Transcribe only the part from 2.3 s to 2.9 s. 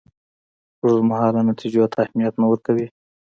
نه ورکوي.